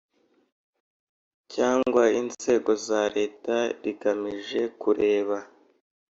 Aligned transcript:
Cyangwa 1.53 2.03
inzego 2.21 2.71
za 2.87 3.01
leta 3.15 3.55
rigamije 3.83 4.61
kureba 4.81 5.37